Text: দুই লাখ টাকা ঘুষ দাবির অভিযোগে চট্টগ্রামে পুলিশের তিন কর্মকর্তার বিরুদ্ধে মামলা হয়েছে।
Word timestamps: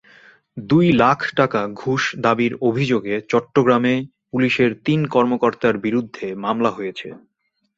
দুই 0.57 0.87
লাখ 1.01 1.19
টাকা 1.35 1.61
ঘুষ 1.73 2.03
দাবির 2.17 2.53
অভিযোগে 2.61 3.15
চট্টগ্রামে 3.31 3.95
পুলিশের 4.31 4.71
তিন 4.85 4.99
কর্মকর্তার 5.07 5.75
বিরুদ্ধে 5.77 6.27
মামলা 6.43 6.71
হয়েছে। 6.71 7.07